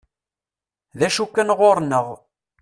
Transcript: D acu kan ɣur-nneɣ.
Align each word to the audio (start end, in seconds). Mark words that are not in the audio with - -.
D 0.97 1.01
acu 1.07 1.25
kan 1.27 1.53
ɣur-nneɣ. 1.59 2.07